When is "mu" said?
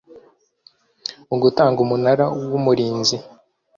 1.29-1.35